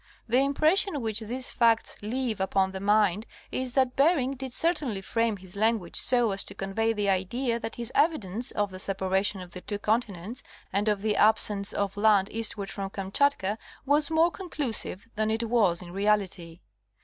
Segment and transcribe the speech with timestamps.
[0.27, 5.37] The impression which these facts leave upon the mind is that Bering did certainly frame
[5.37, 9.51] his language so as to convey the idea that his evidence of the separation of
[9.51, 10.41] the two continents
[10.73, 15.43] and of the absence of land eastward from Kamchatka was more conclu sive than it
[15.47, 16.61] was in reality.